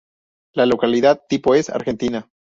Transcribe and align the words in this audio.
La 0.53 0.65
localidad 0.65 1.21
tipo 1.29 1.53
es: 1.53 1.69
Argentina. 1.69 2.27